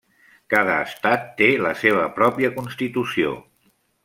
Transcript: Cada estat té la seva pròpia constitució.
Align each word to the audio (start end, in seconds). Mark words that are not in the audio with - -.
Cada 0.53 0.77
estat 0.85 1.27
té 1.41 1.49
la 1.67 1.75
seva 1.83 2.09
pròpia 2.17 2.53
constitució. 2.57 3.37